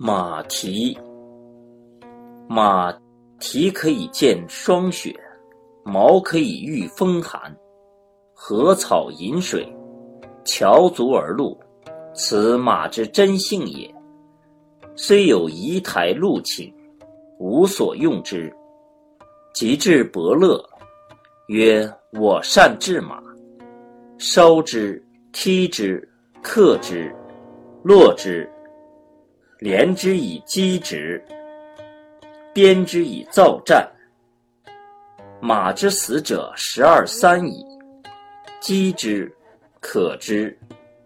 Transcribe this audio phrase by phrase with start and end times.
[0.00, 0.96] 马蹄，
[2.48, 2.96] 马
[3.40, 5.12] 蹄可以见霜雪，
[5.84, 7.52] 毛可以御风寒。
[8.32, 9.66] 禾草饮水，
[10.44, 11.58] 樵足而路，
[12.14, 13.92] 此马之真性也。
[14.94, 16.72] 虽有仪台禄寝，
[17.40, 18.54] 无所用之。
[19.52, 20.64] 及至伯乐，
[21.48, 23.20] 曰：“我善治马，
[24.16, 26.08] 烧之，踢之，
[26.40, 27.12] 克之，
[27.82, 28.48] 落之。”
[29.58, 31.20] 连之以击之，
[32.52, 33.88] 鞭之以造战。
[35.40, 37.64] 马之死者十二三矣。
[38.60, 39.32] 击之，
[39.80, 40.56] 可之，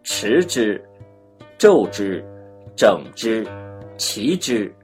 [0.03, 0.83] 持之，
[1.57, 2.25] 骤之，
[2.77, 3.47] 整之，
[3.97, 4.75] 齐之。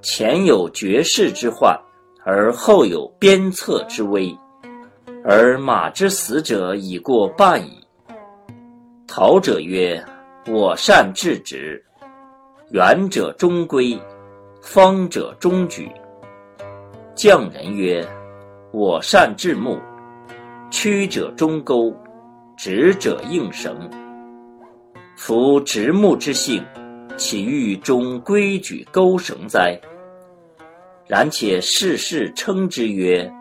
[0.00, 1.76] 前有绝世之患，
[2.24, 4.36] 而后有鞭策之危，
[5.24, 7.84] 而马之死者已过半矣。
[9.06, 10.04] 陶者曰
[10.46, 11.82] ：“我善治之。”
[12.70, 13.98] 远者中归，
[14.60, 15.90] 方者中举。
[17.14, 18.06] 匠人曰
[18.72, 19.78] ：“我善治木，
[20.70, 21.90] 曲者中钩，
[22.58, 23.74] 直者应绳。
[25.16, 26.62] 夫直木之性，
[27.16, 29.74] 岂欲中规矩钩绳哉？
[31.06, 33.32] 然且世事称之曰：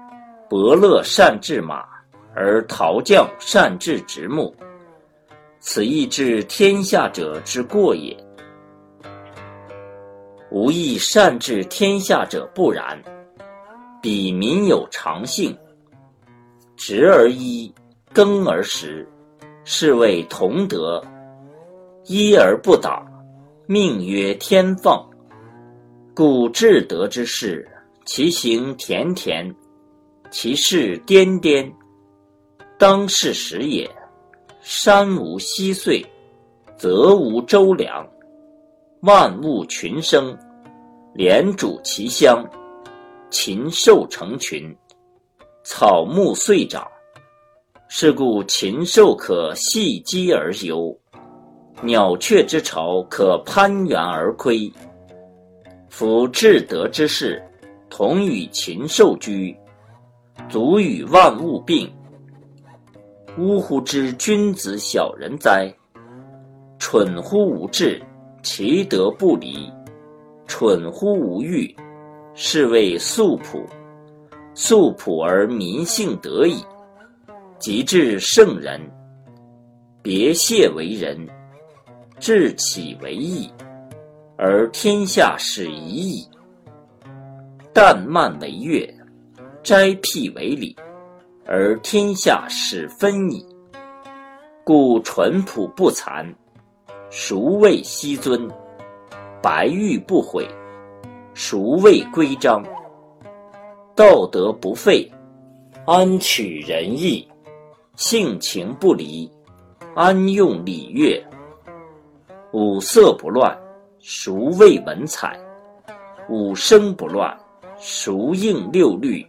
[0.49, 1.83] 伯乐善治马，
[2.33, 4.55] 而陶匠善治直木，
[5.59, 8.15] 此亦治天下者之过也。”
[10.49, 12.97] 无亦善治天下者不然，
[14.01, 15.55] 彼民有常性，
[16.77, 17.71] 直而一，
[18.13, 19.07] 耕而食，
[19.65, 21.03] 是谓同德；
[22.05, 23.05] 一而不党，
[23.65, 25.05] 命曰天放。
[26.15, 27.67] 故至德之事，
[28.05, 29.53] 其行田田，
[30.31, 31.69] 其事颠颠，
[32.79, 33.89] 当是时也。
[34.61, 36.05] 山无溪岁，
[36.77, 38.07] 泽无周梁。
[39.01, 40.35] 万物群生，
[41.13, 42.43] 连主其乡；
[43.29, 44.75] 禽兽成群，
[45.63, 46.85] 草木遂长。
[47.87, 50.97] 是故禽兽可戏击而游，
[51.83, 54.71] 鸟雀之巢可攀援而窥。
[55.89, 57.41] 夫至德之士，
[57.91, 59.55] 同与禽兽居，
[60.49, 61.87] 足与万物并。
[63.37, 65.71] 呜呼之君子小人哉！
[66.79, 68.01] 蠢乎无志！
[68.49, 69.69] 其德不离，
[70.47, 71.75] 蠢乎无欲，
[72.33, 73.61] 是谓素朴。
[74.53, 76.63] 素朴而民性得矣。
[77.59, 78.79] 及至圣人，
[80.01, 81.27] 别谢为仁，
[82.21, 83.51] 治起为义，
[84.37, 86.25] 而天下始夷矣。
[87.73, 88.89] 淡慢为乐，
[89.61, 90.73] 斋辟为礼，
[91.45, 93.45] 而天下始分矣。
[94.63, 96.33] 故淳朴不残。
[97.19, 98.47] 孰谓希尊？
[99.41, 100.47] 白玉不毁，
[101.33, 102.63] 孰谓规章？
[103.95, 105.11] 道德不废，
[105.87, 107.27] 安取仁义？
[107.95, 109.27] 性情不离，
[109.95, 111.19] 安用礼乐？
[112.51, 113.57] 五色不乱，
[113.99, 115.39] 孰谓文采？
[116.29, 117.35] 五声不乱，
[117.79, 119.25] 孰应六律？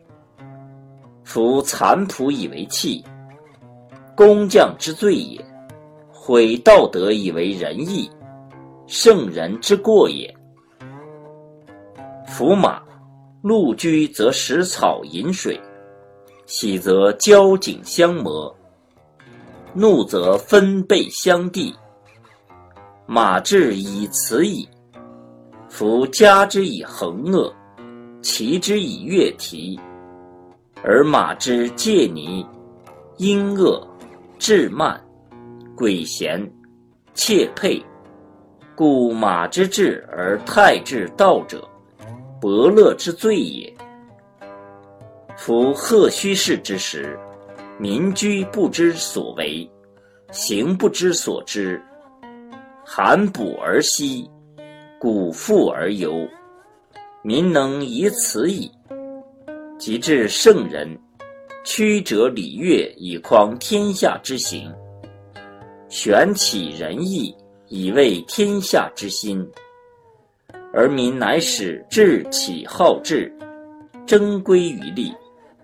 [1.24, 3.02] 夫残朴以为器，
[4.14, 5.42] 工匠之罪也。
[6.28, 8.06] 毁道德以为仁义，
[8.86, 10.30] 圣人之过也。
[12.26, 12.82] 夫马，
[13.40, 15.58] 陆居则食草饮水，
[16.44, 18.54] 喜则交颈相磨，
[19.72, 21.74] 怒则分背相递。
[23.06, 24.68] 马志以此矣。
[25.66, 27.50] 夫加之以横恶，
[28.20, 29.80] 骑之以悦蹄，
[30.84, 32.46] 而马之介泥，
[33.16, 33.82] 因恶，
[34.38, 35.02] 志慢。
[35.78, 36.44] 鬼贤，
[37.14, 37.80] 妾佩，
[38.74, 41.62] 故马之志而太至道者，
[42.40, 43.72] 伯乐之罪也。
[45.36, 47.16] 夫贺胥氏之时，
[47.78, 49.70] 民居不知所为，
[50.32, 51.80] 行不知所知，
[52.84, 54.28] 寒补而息，
[54.98, 56.26] 谷复而游，
[57.22, 58.68] 民能以此矣。
[59.78, 60.98] 及至圣人，
[61.64, 64.74] 曲折礼乐以匡天下之行。
[65.88, 67.34] 选起仁义
[67.68, 69.46] 以为天下之心，
[70.72, 73.32] 而民乃使智起好智，
[74.06, 75.12] 争归于利，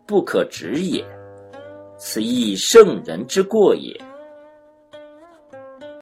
[0.06, 1.04] 不可止也。
[1.98, 3.94] 此亦圣人之过也。